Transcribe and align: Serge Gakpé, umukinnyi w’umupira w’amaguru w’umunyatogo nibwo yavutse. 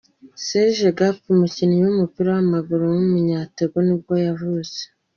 Serge 0.45 0.87
Gakpé, 0.97 1.25
umukinnyi 1.35 1.77
w’umupira 1.85 2.27
w’amaguru 2.35 2.83
w’umunyatogo 2.93 3.75
nibwo 3.85 4.13
yavutse. 4.25 4.81